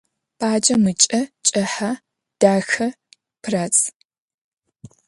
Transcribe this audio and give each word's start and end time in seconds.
Баджэм 0.39 0.83
ыкӏэ 0.91 1.21
кӏыхьэ, 1.47 1.91
дахэ, 2.39 2.87
пырац. 3.41 3.75